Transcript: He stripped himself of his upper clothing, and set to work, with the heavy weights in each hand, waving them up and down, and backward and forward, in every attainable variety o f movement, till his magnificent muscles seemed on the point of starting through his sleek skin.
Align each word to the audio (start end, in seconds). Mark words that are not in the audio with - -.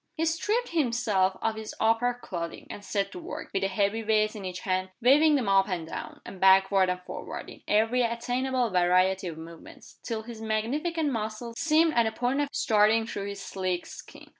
He 0.17 0.25
stripped 0.25 0.69
himself 0.69 1.37
of 1.43 1.53
his 1.57 1.75
upper 1.79 2.11
clothing, 2.15 2.65
and 2.71 2.83
set 2.83 3.11
to 3.11 3.19
work, 3.19 3.51
with 3.53 3.61
the 3.61 3.67
heavy 3.67 4.03
weights 4.03 4.33
in 4.33 4.43
each 4.45 4.61
hand, 4.61 4.89
waving 4.99 5.35
them 5.35 5.47
up 5.47 5.67
and 5.69 5.87
down, 5.87 6.21
and 6.25 6.41
backward 6.41 6.89
and 6.89 6.99
forward, 7.03 7.47
in 7.51 7.61
every 7.67 8.01
attainable 8.01 8.71
variety 8.71 9.29
o 9.29 9.33
f 9.33 9.37
movement, 9.37 9.93
till 10.01 10.23
his 10.23 10.41
magnificent 10.41 11.11
muscles 11.11 11.59
seemed 11.59 11.93
on 11.93 12.05
the 12.05 12.11
point 12.11 12.41
of 12.41 12.49
starting 12.51 13.05
through 13.05 13.27
his 13.27 13.43
sleek 13.43 13.85
skin. 13.85 14.25